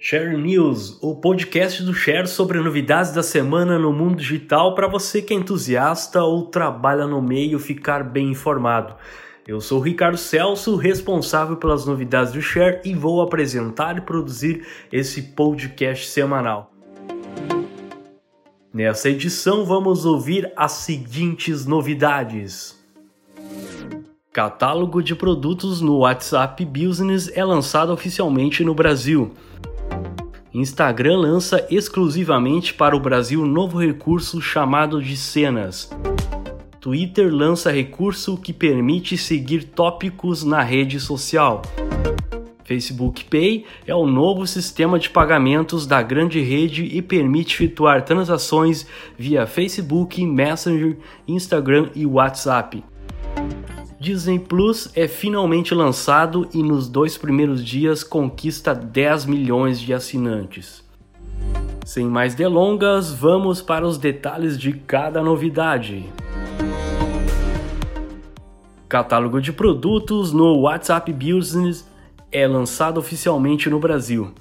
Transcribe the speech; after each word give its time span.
Share 0.00 0.36
News, 0.36 0.96
o 1.02 1.16
podcast 1.16 1.82
do 1.82 1.92
Share 1.92 2.28
sobre 2.28 2.60
novidades 2.60 3.10
da 3.10 3.22
semana 3.22 3.76
no 3.80 3.92
mundo 3.92 4.18
digital 4.18 4.72
para 4.72 4.86
você 4.86 5.20
que 5.20 5.34
é 5.34 5.36
entusiasta 5.36 6.22
ou 6.22 6.46
trabalha 6.46 7.04
no 7.04 7.20
meio 7.20 7.58
ficar 7.58 8.04
bem 8.04 8.30
informado. 8.30 8.94
Eu 9.44 9.60
sou 9.60 9.80
o 9.80 9.82
Ricardo 9.82 10.16
Celso, 10.16 10.76
responsável 10.76 11.56
pelas 11.56 11.84
novidades 11.84 12.32
do 12.32 12.40
Share 12.40 12.80
e 12.84 12.94
vou 12.94 13.20
apresentar 13.20 13.98
e 13.98 14.00
produzir 14.00 14.64
esse 14.92 15.20
podcast 15.20 16.06
semanal. 16.06 16.70
Nessa 18.72 19.10
edição 19.10 19.64
vamos 19.64 20.04
ouvir 20.04 20.52
as 20.56 20.72
seguintes 20.72 21.66
novidades. 21.66 22.78
Catálogo 24.32 25.02
de 25.02 25.16
produtos 25.16 25.80
no 25.80 25.98
WhatsApp 25.98 26.64
Business 26.64 27.28
é 27.34 27.44
lançado 27.44 27.92
oficialmente 27.92 28.62
no 28.62 28.72
Brasil. 28.72 29.34
Instagram 30.52 31.18
lança 31.18 31.66
exclusivamente 31.70 32.72
para 32.72 32.96
o 32.96 33.00
Brasil 33.00 33.44
novo 33.44 33.78
recurso 33.78 34.40
chamado 34.40 35.02
de 35.02 35.14
cenas. 35.14 35.90
Twitter 36.80 37.30
lança 37.30 37.70
recurso 37.70 38.36
que 38.38 38.52
permite 38.52 39.18
seguir 39.18 39.64
tópicos 39.64 40.44
na 40.44 40.62
rede 40.62 40.98
social. 40.98 41.60
Facebook 42.64 43.24
Pay 43.24 43.66
é 43.86 43.94
o 43.94 44.06
novo 44.06 44.46
sistema 44.46 44.98
de 44.98 45.10
pagamentos 45.10 45.86
da 45.86 46.02
grande 46.02 46.40
rede 46.40 46.84
e 46.84 47.02
permite 47.02 47.54
efetuar 47.54 48.04
transações 48.04 48.86
via 49.18 49.46
Facebook, 49.46 50.24
Messenger, 50.24 50.96
Instagram 51.26 51.90
e 51.94 52.06
WhatsApp. 52.06 52.82
Disney 54.00 54.38
Plus 54.38 54.92
é 54.94 55.08
finalmente 55.08 55.74
lançado 55.74 56.48
e 56.54 56.62
nos 56.62 56.88
dois 56.88 57.18
primeiros 57.18 57.64
dias 57.64 58.04
conquista 58.04 58.72
10 58.72 59.26
milhões 59.26 59.80
de 59.80 59.92
assinantes. 59.92 60.84
Sem 61.84 62.06
mais 62.06 62.32
delongas, 62.32 63.12
vamos 63.12 63.60
para 63.60 63.84
os 63.84 63.98
detalhes 63.98 64.56
de 64.56 64.72
cada 64.72 65.20
novidade. 65.20 66.06
Catálogo 68.88 69.40
de 69.40 69.52
produtos 69.52 70.32
no 70.32 70.60
WhatsApp 70.60 71.12
Business 71.12 71.84
é 72.30 72.46
lançado 72.46 72.98
oficialmente 72.98 73.68
no 73.68 73.80
Brasil. 73.80 74.32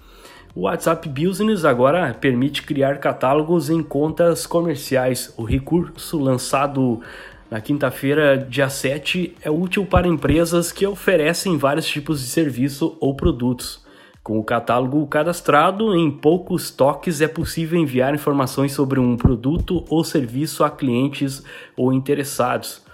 O 0.53 0.61
WhatsApp 0.61 1.09
Business 1.09 1.65
agora 1.65 2.13
permite 2.13 2.61
criar 2.61 2.99
catálogos 2.99 3.71
em 3.71 3.81
contas 3.81 4.45
comerciais. 4.45 5.33
O 5.35 5.43
recurso 5.43 6.19
lançado 6.19 7.01
na 7.49 7.61
quinta-feira, 7.61 8.37
dia 8.37 8.69
7, 8.69 9.35
é 9.41 9.49
útil 9.49 9.85
para 9.85 10.07
empresas 10.07 10.71
que 10.71 10.85
oferecem 10.85 11.57
vários 11.57 11.87
tipos 11.87 12.19
de 12.19 12.27
serviço 12.27 12.97
ou 12.99 13.15
produtos. 13.15 13.85
Com 14.21 14.37
o 14.37 14.43
catálogo 14.43 15.07
cadastrado, 15.07 15.95
em 15.95 16.11
poucos 16.11 16.69
toques 16.69 17.21
é 17.21 17.27
possível 17.27 17.79
enviar 17.79 18.13
informações 18.13 18.73
sobre 18.73 18.99
um 18.99 19.15
produto 19.15 19.85
ou 19.89 20.03
serviço 20.03 20.65
a 20.65 20.69
clientes 20.69 21.41
ou 21.77 21.93
interessados. 21.93 22.85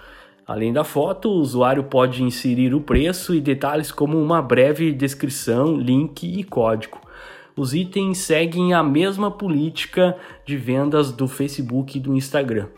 Além 0.46 0.72
da 0.72 0.84
foto, 0.84 1.28
o 1.28 1.40
usuário 1.40 1.82
pode 1.82 2.22
inserir 2.22 2.72
o 2.72 2.80
preço 2.80 3.34
e 3.34 3.40
detalhes 3.40 3.90
como 3.90 4.16
uma 4.16 4.40
breve 4.40 4.92
descrição, 4.92 5.76
link 5.76 6.22
e 6.22 6.44
código. 6.44 7.00
Os 7.56 7.74
itens 7.74 8.18
seguem 8.18 8.72
a 8.72 8.84
mesma 8.84 9.32
política 9.32 10.16
de 10.46 10.56
vendas 10.56 11.10
do 11.10 11.26
Facebook 11.26 11.98
e 11.98 12.00
do 12.00 12.14
Instagram. 12.14 12.68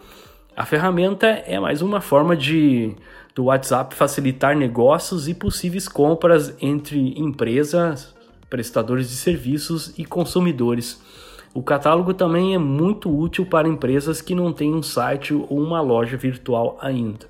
A 0.57 0.65
ferramenta 0.65 1.27
é 1.27 1.61
mais 1.61 1.83
uma 1.83 2.01
forma 2.01 2.35
de 2.35 2.97
do 3.35 3.45
WhatsApp 3.45 3.95
facilitar 3.95 4.57
negócios 4.57 5.29
e 5.29 5.35
possíveis 5.35 5.87
compras 5.87 6.57
entre 6.63 7.13
empresas, 7.21 8.15
prestadores 8.49 9.11
de 9.11 9.17
serviços 9.17 9.93
e 9.99 10.05
consumidores. 10.07 10.99
O 11.53 11.63
catálogo 11.63 12.15
também 12.15 12.55
é 12.55 12.59
muito 12.59 13.15
útil 13.15 13.45
para 13.45 13.69
empresas 13.69 14.23
que 14.23 14.35
não 14.35 14.51
têm 14.51 14.75
um 14.75 14.83
site 14.83 15.35
ou 15.35 15.61
uma 15.61 15.83
loja 15.83 16.17
virtual 16.17 16.79
ainda. 16.81 17.27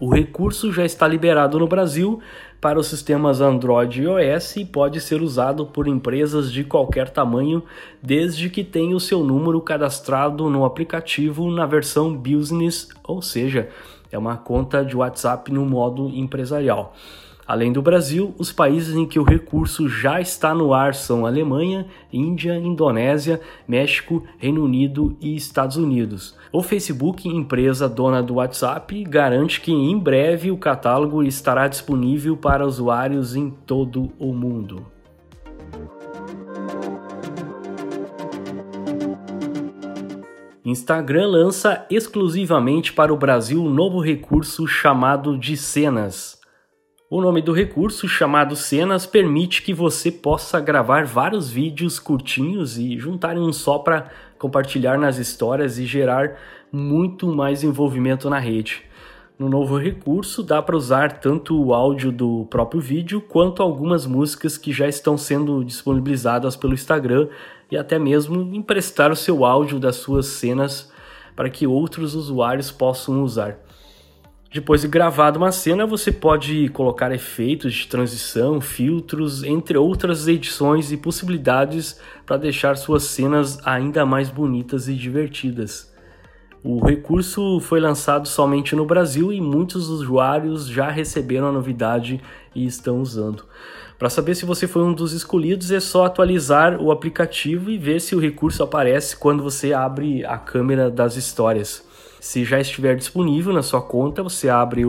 O 0.00 0.08
recurso 0.14 0.72
já 0.72 0.84
está 0.84 1.08
liberado 1.08 1.58
no 1.58 1.66
Brasil 1.66 2.20
para 2.60 2.78
os 2.78 2.86
sistemas 2.86 3.40
Android 3.40 4.00
e 4.00 4.04
iOS 4.04 4.56
e 4.58 4.64
pode 4.64 5.00
ser 5.00 5.20
usado 5.22 5.66
por 5.66 5.88
empresas 5.88 6.52
de 6.52 6.62
qualquer 6.62 7.10
tamanho, 7.10 7.64
desde 8.00 8.48
que 8.48 8.62
tenha 8.62 8.94
o 8.94 9.00
seu 9.00 9.24
número 9.24 9.60
cadastrado 9.60 10.48
no 10.48 10.64
aplicativo 10.64 11.50
na 11.50 11.66
versão 11.66 12.16
Business, 12.16 12.88
ou 13.02 13.20
seja, 13.20 13.70
é 14.12 14.16
uma 14.16 14.36
conta 14.36 14.84
de 14.84 14.96
WhatsApp 14.96 15.52
no 15.52 15.66
modo 15.66 16.08
empresarial. 16.10 16.94
Além 17.48 17.72
do 17.72 17.80
Brasil, 17.80 18.34
os 18.36 18.52
países 18.52 18.94
em 18.94 19.06
que 19.06 19.18
o 19.18 19.22
recurso 19.22 19.88
já 19.88 20.20
está 20.20 20.54
no 20.54 20.74
ar 20.74 20.94
são 20.94 21.24
Alemanha, 21.24 21.86
Índia, 22.12 22.54
Indonésia, 22.54 23.40
México, 23.66 24.22
Reino 24.36 24.62
Unido 24.62 25.16
e 25.18 25.34
Estados 25.34 25.78
Unidos. 25.78 26.36
O 26.52 26.62
Facebook, 26.62 27.26
empresa 27.26 27.88
dona 27.88 28.22
do 28.22 28.34
WhatsApp, 28.34 29.02
garante 29.04 29.62
que 29.62 29.72
em 29.72 29.98
breve 29.98 30.50
o 30.50 30.58
catálogo 30.58 31.22
estará 31.22 31.66
disponível 31.68 32.36
para 32.36 32.66
usuários 32.66 33.34
em 33.34 33.48
todo 33.48 34.12
o 34.18 34.34
mundo. 34.34 34.84
Instagram 40.62 41.28
lança 41.28 41.86
exclusivamente 41.88 42.92
para 42.92 43.10
o 43.10 43.16
Brasil 43.16 43.64
um 43.64 43.70
novo 43.70 44.02
recurso 44.02 44.66
chamado 44.66 45.38
de 45.38 45.56
cenas. 45.56 46.37
O 47.10 47.22
nome 47.22 47.40
do 47.40 47.54
recurso, 47.54 48.06
chamado 48.06 48.54
Cenas, 48.54 49.06
permite 49.06 49.62
que 49.62 49.72
você 49.72 50.12
possa 50.12 50.60
gravar 50.60 51.06
vários 51.06 51.50
vídeos 51.50 51.98
curtinhos 51.98 52.76
e 52.76 52.98
juntar 52.98 53.34
em 53.34 53.40
um 53.40 53.50
só 53.50 53.78
para 53.78 54.10
compartilhar 54.38 54.98
nas 54.98 55.16
histórias 55.16 55.78
e 55.78 55.86
gerar 55.86 56.36
muito 56.70 57.26
mais 57.26 57.64
envolvimento 57.64 58.28
na 58.28 58.38
rede. 58.38 58.82
No 59.38 59.48
novo 59.48 59.78
recurso, 59.78 60.42
dá 60.42 60.60
para 60.60 60.76
usar 60.76 61.18
tanto 61.18 61.58
o 61.58 61.72
áudio 61.72 62.12
do 62.12 62.46
próprio 62.50 62.78
vídeo 62.78 63.22
quanto 63.22 63.62
algumas 63.62 64.04
músicas 64.04 64.58
que 64.58 64.70
já 64.70 64.86
estão 64.86 65.16
sendo 65.16 65.64
disponibilizadas 65.64 66.56
pelo 66.56 66.74
Instagram 66.74 67.28
e 67.70 67.78
até 67.78 67.98
mesmo 67.98 68.54
emprestar 68.54 69.10
o 69.10 69.16
seu 69.16 69.46
áudio 69.46 69.80
das 69.80 69.96
suas 69.96 70.26
cenas 70.26 70.92
para 71.34 71.48
que 71.48 71.66
outros 71.66 72.14
usuários 72.14 72.70
possam 72.70 73.22
usar. 73.22 73.56
Depois 74.50 74.80
de 74.80 74.88
gravada 74.88 75.36
uma 75.36 75.52
cena, 75.52 75.84
você 75.84 76.10
pode 76.10 76.70
colocar 76.70 77.12
efeitos 77.12 77.74
de 77.74 77.86
transição, 77.86 78.62
filtros, 78.62 79.44
entre 79.44 79.76
outras 79.76 80.26
edições 80.26 80.90
e 80.90 80.96
possibilidades 80.96 82.00
para 82.24 82.38
deixar 82.38 82.78
suas 82.78 83.02
cenas 83.02 83.58
ainda 83.66 84.06
mais 84.06 84.30
bonitas 84.30 84.88
e 84.88 84.94
divertidas. 84.94 85.92
O 86.64 86.82
recurso 86.82 87.60
foi 87.60 87.78
lançado 87.78 88.26
somente 88.26 88.74
no 88.74 88.86
Brasil 88.86 89.30
e 89.30 89.40
muitos 89.40 89.90
usuários 89.90 90.66
já 90.66 90.90
receberam 90.90 91.48
a 91.48 91.52
novidade 91.52 92.18
e 92.54 92.64
estão 92.64 93.02
usando. 93.02 93.44
Para 93.98 94.08
saber 94.08 94.34
se 94.34 94.46
você 94.46 94.66
foi 94.66 94.82
um 94.82 94.94
dos 94.94 95.12
escolhidos, 95.12 95.70
é 95.70 95.78
só 95.78 96.06
atualizar 96.06 96.80
o 96.80 96.90
aplicativo 96.90 97.70
e 97.70 97.76
ver 97.76 98.00
se 98.00 98.14
o 98.14 98.18
recurso 98.18 98.62
aparece 98.62 99.14
quando 99.14 99.42
você 99.42 99.74
abre 99.74 100.24
a 100.24 100.38
câmera 100.38 100.90
das 100.90 101.16
histórias. 101.16 101.87
Se 102.20 102.44
já 102.44 102.60
estiver 102.60 102.96
disponível 102.96 103.52
na 103.52 103.62
sua 103.62 103.80
conta, 103.80 104.22
você 104.22 104.48
abre 104.48 104.82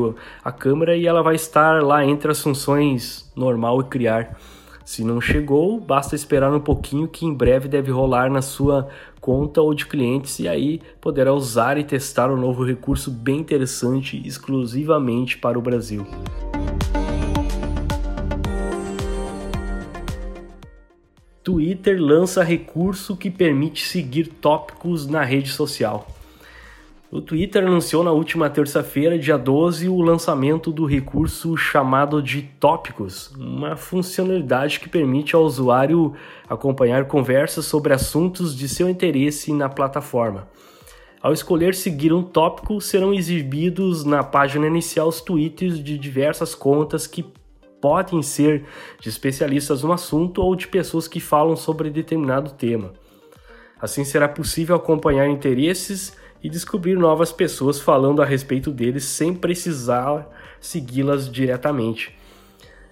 a 0.44 0.52
câmera 0.52 0.98
e 0.98 1.06
ela 1.06 1.22
vai 1.22 1.36
estar 1.36 1.84
lá 1.84 2.04
entre 2.04 2.32
as 2.32 2.42
funções 2.42 3.32
normal 3.36 3.82
e 3.82 3.84
criar. 3.86 4.38
Se 4.84 5.04
não 5.04 5.22
chegou, 5.22 5.80
basta 5.80 6.16
esperar 6.16 6.52
um 6.52 6.60
pouquinho 6.60 7.08
que 7.08 7.24
em 7.24 7.32
breve 7.32 7.68
deve 7.68 7.92
rolar 7.92 8.32
na 8.32 8.42
sua 8.42 8.88
conta 9.22 9.62
ou 9.62 9.76
de 9.76 9.86
clientes 9.86 10.40
e 10.40 10.48
aí 10.48 10.82
poderá 11.00 11.32
usar 11.32 11.78
e 11.78 11.84
testar 11.84 12.32
um 12.32 12.38
novo 12.38 12.66
recurso 12.66 13.12
bem 13.12 13.38
interessante 13.38 14.20
exclusivamente 14.26 15.38
para 15.38 15.60
o 15.60 15.62
Brasil. 15.62 16.08
Twitter 21.44 22.02
lança 22.02 22.44
recurso 22.44 23.16
que 23.16 23.30
permite 23.30 23.86
seguir 23.86 24.28
tópicos 24.28 25.06
na 25.06 25.24
rede 25.24 25.50
social. 25.50 26.08
O 27.12 27.22
Twitter 27.22 27.66
anunciou 27.66 28.04
na 28.04 28.12
última 28.12 28.52
terça-feira, 28.52 29.18
dia 29.18 29.36
12, 29.36 29.90
o 29.90 30.00
lançamento 30.00 30.72
do 30.72 30.86
recurso 30.86 31.58
chamado 31.58 32.22
de 32.22 32.44
Tópicos, 32.44 33.32
uma 33.36 33.76
funcionalidade 33.76 34.80
que 34.80 34.88
permite 34.88 35.36
ao 35.36 35.42
usuário 35.42 36.14
acompanhar 36.48 37.06
conversas 37.06 37.66
sobre 37.66 37.94
assuntos 37.94 38.56
de 38.56 38.70
seu 38.70 38.88
interesse 38.88 39.52
na 39.52 39.68
plataforma. 39.68 40.48
Ao 41.20 41.34
escolher 41.34 41.74
seguir 41.74 42.14
um 42.14 42.22
tópico, 42.22 42.80
serão 42.80 43.12
exibidos 43.12 44.06
na 44.06 44.24
página 44.24 44.68
inicial 44.68 45.08
os 45.08 45.20
tweets 45.20 45.84
de 45.84 45.98
diversas 45.98 46.54
contas 46.54 47.08
que 47.08 47.26
podem 47.82 48.22
ser 48.22 48.66
de 49.00 49.10
especialistas 49.10 49.82
no 49.82 49.92
assunto 49.92 50.44
ou 50.44 50.56
de 50.56 50.68
pessoas 50.68 51.08
que 51.08 51.20
falam 51.20 51.56
sobre 51.56 51.90
determinado 51.90 52.52
tema. 52.52 52.94
Assim 53.82 54.04
será 54.04 54.28
possível 54.28 54.76
acompanhar 54.76 55.28
interesses 55.28 56.16
e 56.44 56.50
descobrir 56.50 56.96
novas 56.96 57.32
pessoas 57.32 57.80
falando 57.80 58.22
a 58.22 58.26
respeito 58.26 58.72
deles 58.72 59.04
sem 59.04 59.34
precisar 59.34 60.28
segui-las 60.60 61.30
diretamente. 61.30 62.18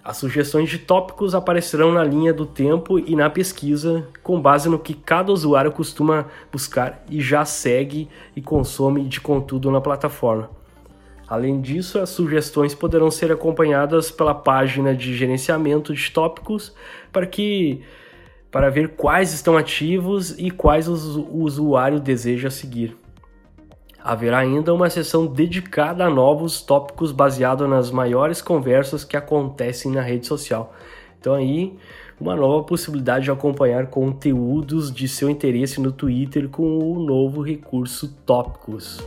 As 0.02 0.16
sugestões 0.16 0.70
de 0.70 0.78
tópicos 0.78 1.34
aparecerão 1.34 1.92
na 1.92 2.02
linha 2.02 2.32
do 2.32 2.46
tempo 2.46 2.98
e 2.98 3.14
na 3.14 3.28
pesquisa, 3.28 4.06
com 4.22 4.40
base 4.40 4.68
no 4.68 4.78
que 4.78 4.94
cada 4.94 5.30
usuário 5.30 5.70
costuma 5.70 6.26
buscar 6.50 7.04
e 7.10 7.20
já 7.20 7.44
segue 7.44 8.08
e 8.34 8.40
consome 8.40 9.04
de 9.04 9.20
conteúdo 9.20 9.70
na 9.70 9.82
plataforma. 9.82 10.48
Além 11.28 11.60
disso, 11.60 11.98
as 11.98 12.08
sugestões 12.08 12.74
poderão 12.74 13.10
ser 13.10 13.30
acompanhadas 13.30 14.10
pela 14.10 14.34
página 14.34 14.94
de 14.94 15.14
gerenciamento 15.14 15.92
de 15.94 16.10
tópicos 16.10 16.72
para 17.12 17.26
que 17.26 17.82
para 18.50 18.70
ver 18.70 18.94
quais 18.96 19.34
estão 19.34 19.58
ativos 19.58 20.34
e 20.38 20.50
quais 20.50 20.88
o 20.88 21.28
usuário 21.30 22.00
deseja 22.00 22.48
seguir. 22.48 22.96
Haverá 24.08 24.38
ainda 24.38 24.72
uma 24.72 24.88
seção 24.88 25.26
dedicada 25.26 26.06
a 26.06 26.08
novos 26.08 26.62
tópicos 26.62 27.12
baseado 27.12 27.68
nas 27.68 27.90
maiores 27.90 28.40
conversas 28.40 29.04
que 29.04 29.18
acontecem 29.18 29.92
na 29.92 30.00
rede 30.00 30.26
social. 30.26 30.72
Então 31.20 31.34
aí, 31.34 31.76
uma 32.18 32.34
nova 32.34 32.64
possibilidade 32.64 33.26
de 33.26 33.30
acompanhar 33.30 33.88
conteúdos 33.88 34.90
de 34.90 35.06
seu 35.06 35.28
interesse 35.28 35.78
no 35.78 35.92
Twitter 35.92 36.48
com 36.48 36.78
o 36.78 36.98
novo 36.98 37.42
recurso 37.42 38.16
Tópicos. 38.24 38.98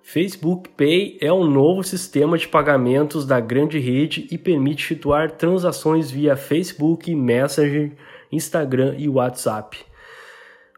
Facebook 0.00 0.68
Pay 0.68 1.18
é 1.20 1.32
um 1.32 1.44
novo 1.44 1.82
sistema 1.82 2.38
de 2.38 2.46
pagamentos 2.46 3.26
da 3.26 3.40
grande 3.40 3.80
rede 3.80 4.28
e 4.30 4.38
permite 4.38 4.84
efetuar 4.84 5.32
transações 5.32 6.12
via 6.12 6.36
Facebook, 6.36 7.12
Messenger, 7.12 7.90
Instagram 8.30 8.94
e 8.98 9.08
WhatsApp. 9.08 9.78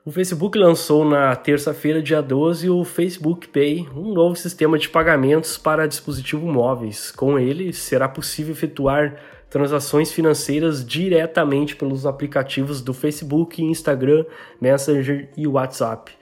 O 0.02 0.10
Facebook 0.10 0.58
lançou 0.58 1.04
na 1.04 1.36
terça-feira, 1.36 2.00
dia 2.00 2.22
12, 2.22 2.70
o 2.70 2.84
Facebook 2.84 3.48
Pay, 3.48 3.86
um 3.94 4.14
novo 4.14 4.34
sistema 4.34 4.78
de 4.78 4.88
pagamentos 4.88 5.58
para 5.58 5.86
dispositivos 5.86 6.50
móveis. 6.50 7.10
Com 7.10 7.38
ele, 7.38 7.72
será 7.72 8.08
possível 8.08 8.52
efetuar 8.52 9.16
transações 9.50 10.10
financeiras 10.10 10.82
diretamente 10.82 11.76
pelos 11.76 12.06
aplicativos 12.06 12.80
do 12.80 12.94
Facebook, 12.94 13.62
Instagram, 13.62 14.24
Messenger 14.58 15.28
e 15.36 15.46
WhatsApp. 15.46 16.12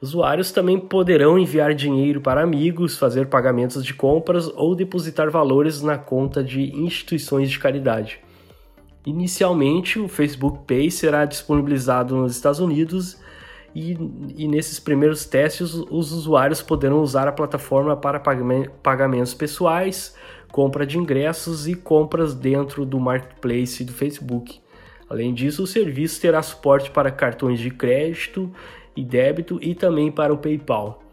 Usuários 0.00 0.50
também 0.50 0.78
poderão 0.78 1.38
enviar 1.38 1.74
dinheiro 1.74 2.20
para 2.20 2.42
amigos, 2.42 2.96
fazer 2.96 3.26
pagamentos 3.26 3.84
de 3.84 3.92
compras 3.92 4.46
ou 4.48 4.74
depositar 4.74 5.30
valores 5.30 5.82
na 5.82 5.98
conta 5.98 6.44
de 6.44 6.74
instituições 6.74 7.50
de 7.50 7.58
caridade. 7.58 8.20
Inicialmente, 9.06 10.00
o 10.00 10.08
Facebook 10.08 10.64
Pay 10.66 10.90
será 10.90 11.24
disponibilizado 11.24 12.16
nos 12.16 12.34
Estados 12.34 12.58
Unidos 12.58 13.16
e, 13.72 13.96
e, 14.36 14.48
nesses 14.48 14.80
primeiros 14.80 15.24
testes 15.24 15.74
os 15.74 16.10
usuários 16.10 16.60
poderão 16.60 17.00
usar 17.00 17.28
a 17.28 17.32
plataforma 17.32 17.96
para 17.96 18.18
pagamentos 18.82 19.32
pessoais, 19.32 20.16
compra 20.50 20.84
de 20.84 20.98
ingressos 20.98 21.68
e 21.68 21.74
compras 21.76 22.34
dentro 22.34 22.84
do 22.84 22.98
marketplace 22.98 23.84
do 23.84 23.92
Facebook. 23.92 24.60
Além 25.08 25.32
disso, 25.32 25.62
o 25.62 25.66
serviço 25.68 26.20
terá 26.20 26.42
suporte 26.42 26.90
para 26.90 27.12
cartões 27.12 27.60
de 27.60 27.70
crédito 27.70 28.50
e 28.96 29.04
débito 29.04 29.60
e 29.62 29.72
também 29.72 30.10
para 30.10 30.34
o 30.34 30.38
PayPal. 30.38 31.05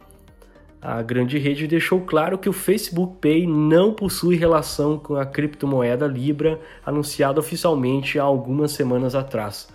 A 0.86 1.02
grande 1.02 1.38
rede 1.38 1.66
deixou 1.66 2.02
claro 2.02 2.38
que 2.38 2.50
o 2.50 2.52
Facebook 2.52 3.16
Pay 3.22 3.48
não 3.48 3.94
possui 3.94 4.36
relação 4.36 5.00
com 5.00 5.16
a 5.16 5.26
criptomoeda 5.26 6.06
Libra 6.06 6.60
anunciada 6.86 7.40
oficialmente 7.40 8.20
há 8.20 8.24
algumas 8.24 8.74
semanas 8.74 9.16
atrás. 9.16 9.70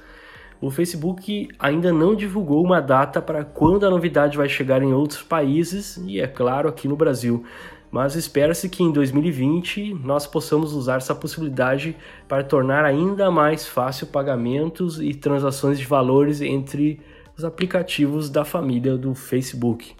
O 0.60 0.70
Facebook 0.70 1.49
ainda 1.58 1.94
não 1.94 2.14
divulgou 2.14 2.62
uma 2.62 2.82
data 2.82 3.22
para 3.22 3.43
quando 3.43 3.87
a 3.87 3.90
novidade 3.90 4.37
vai 4.37 4.50
chegar 4.50 4.82
em 4.82 4.93
outros 4.93 5.22
países 5.22 5.96
e, 6.06 6.20
é 6.20 6.26
claro, 6.26 6.69
aqui 6.69 6.87
no 6.87 6.94
Brasil, 6.94 7.43
mas 7.90 8.14
espera-se 8.14 8.69
que 8.69 8.82
em 8.82 8.93
2020 8.93 9.94
nós 10.04 10.26
possamos 10.26 10.75
usar 10.75 10.96
essa 10.96 11.14
possibilidade 11.14 11.96
para 12.28 12.44
tornar 12.44 12.84
ainda 12.84 13.31
mais 13.31 13.66
fácil 13.66 14.08
pagamentos 14.08 15.00
e 15.00 15.14
transações 15.14 15.78
de 15.78 15.87
valores 15.87 16.43
entre 16.43 17.00
os 17.34 17.46
aplicativos 17.46 18.28
da 18.28 18.44
família 18.44 18.99
do 18.99 19.14
Facebook. 19.14 19.96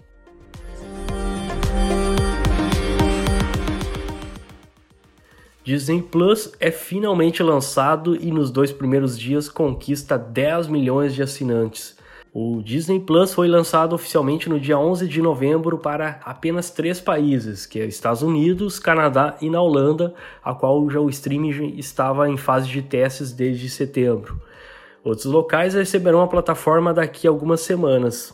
Disney 5.69 6.01
Plus 6.01 6.51
é 6.59 6.71
finalmente 6.71 7.43
lançado 7.43 8.15
e 8.15 8.31
nos 8.31 8.49
dois 8.49 8.71
primeiros 8.71 9.19
dias 9.19 9.47
conquista 9.47 10.17
10 10.17 10.65
milhões 10.65 11.13
de 11.13 11.21
assinantes. 11.21 11.95
O 12.33 12.59
Disney 12.63 12.99
Plus 12.99 13.35
foi 13.35 13.47
lançado 13.47 13.93
oficialmente 13.93 14.49
no 14.49 14.59
dia 14.59 14.79
11 14.79 15.07
de 15.07 15.21
novembro 15.21 15.77
para 15.77 16.21
apenas 16.25 16.71
três 16.71 16.99
países, 16.99 17.67
que 17.67 17.79
é 17.79 17.85
Estados 17.85 18.23
Unidos, 18.23 18.79
Canadá 18.79 19.37
e 19.39 19.47
na 19.47 19.61
Holanda, 19.61 20.15
a 20.43 20.55
qual 20.55 20.89
já 20.89 20.99
o 20.99 21.07
streaming 21.07 21.75
estava 21.77 22.27
em 22.27 22.35
fase 22.35 22.67
de 22.67 22.81
testes 22.81 23.31
desde 23.31 23.69
setembro. 23.69 24.41
Outros 25.03 25.25
locais 25.25 25.75
receberão 25.75 26.23
a 26.23 26.27
plataforma 26.27 26.91
daqui 26.95 27.27
a 27.27 27.29
algumas 27.29 27.61
semanas. 27.61 28.33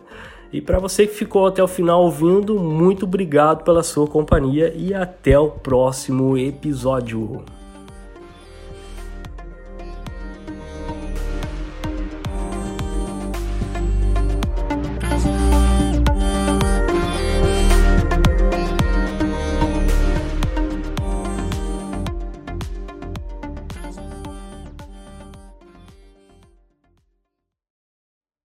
E 0.54 0.62
para 0.62 0.80
você 0.80 1.06
que 1.06 1.14
ficou 1.14 1.46
até 1.46 1.62
o 1.62 1.68
final 1.68 2.04
ouvindo, 2.04 2.58
muito 2.58 3.04
obrigado 3.04 3.66
pela 3.66 3.84
sua 3.84 4.08
companhia 4.08 4.74
e 4.74 4.94
até 4.94 5.38
o 5.38 5.50
próximo 5.50 6.38
episódio. 6.38 7.44